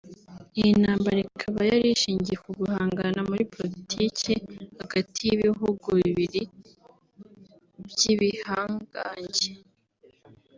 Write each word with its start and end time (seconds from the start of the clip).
Iyi 0.59 0.71
ntambara 0.81 1.19
ikaba 1.29 1.59
yarishingiye 1.69 2.37
ku 2.43 2.49
guhangana 2.59 3.19
muri 3.29 3.43
politiki 3.55 4.33
hagati 4.81 5.19
y’ibihugu 5.27 5.87
bibiri 6.01 6.41
by’ibihangange 7.87 9.49